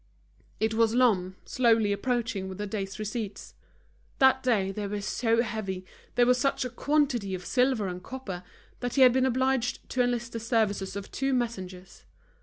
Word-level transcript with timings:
It 0.59 0.73
was 0.73 0.95
Lhomme 0.95 1.35
slowly 1.45 1.93
approaching 1.93 2.49
with 2.49 2.57
the 2.57 2.65
day's 2.65 2.97
receipts. 2.97 3.53
That 4.17 4.41
day 4.41 4.71
they 4.71 4.87
were 4.87 4.99
so 4.99 5.43
heavy, 5.43 5.85
there 6.15 6.25
was 6.25 6.39
such 6.39 6.65
a 6.65 6.71
quantity 6.71 7.35
of 7.35 7.45
silver 7.45 7.87
and 7.87 8.01
copper, 8.01 8.43
that 8.79 8.95
he 8.95 9.03
had 9.03 9.13
been 9.13 9.27
obliged 9.27 9.87
to 9.91 10.01
enlist 10.01 10.31
the 10.33 10.39
services 10.39 10.95
of 10.95 11.11
two 11.11 11.35
messengers. 11.35 12.05